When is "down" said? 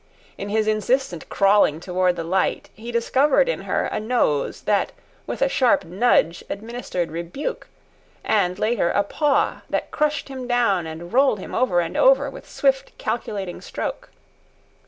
10.47-10.87